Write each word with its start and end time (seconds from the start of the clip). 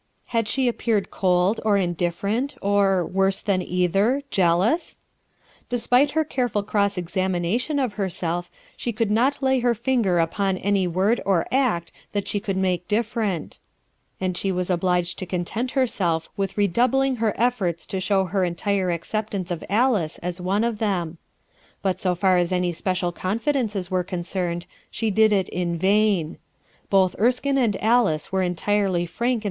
Had 0.33 0.47
she 0.47 0.67
appeared 0.67 1.11
cold, 1.11 1.59
or 1.63 1.77
indifferent, 1.77 2.55
or 2.59 3.05
worse 3.05 3.39
than 3.39 3.61
either, 3.61 4.23
jealous? 4.31 4.97
Despite 5.69 6.09
her 6.17 6.23
careful 6.23 6.63
cross 6.63 6.97
examination 6.97 7.77
of 7.77 7.93
herself 8.01 8.49
she 8.75 8.91
could 8.93 9.11
not 9.11 9.43
lay 9.43 9.59
her 9.59 9.75
finger 9.75 10.17
upon 10.17 10.57
any 10.57 10.87
word 10.87 11.21
or 11.23 11.45
act 11.51 11.91
that 12.13 12.27
she 12.27 12.39
could 12.39 12.57
make 12.57 12.87
different; 12.87 13.59
and 14.19 14.35
she 14.35 14.51
was 14.51 14.71
obliged 14.71 15.19
to 15.19 15.27
content 15.27 15.73
herself 15.77 16.29
with 16.35 16.57
redoubling 16.57 17.17
her 17.17 17.35
efforts 17.39 17.85
to 17.85 17.99
show 17.99 18.25
her 18.25 18.43
entire 18.43 18.89
acceptance 18.89 19.51
of 19.51 19.63
Alice 19.69 20.17
as 20.23 20.41
one 20.41 20.63
of 20.63 20.79
them; 20.79 21.19
but 21.83 21.99
so 21.99 22.15
far 22.15 22.37
as 22.39 22.51
any 22.51 22.73
special 22.73 23.11
confidences 23.11 23.85
SO 23.85 23.97
RUTH 23.97 24.05
ERSKINE'B 24.07 24.25
SON 24.25 24.39
were 24.39 24.47
concerned 24.49 24.65
she 24.89 25.11
did 25.11 25.31
it 25.31 25.47
in 25.49 25.77
Va 25.77 25.81
j 25.85 26.17
n 26.21 26.37
Erekine 26.91 27.59
and 27.63 27.77
Alice 27.83 28.31
were 28.31 28.41
entirely 28.41 29.05
frank 29.05 29.33
in 29.35 29.39
n? 29.39 29.39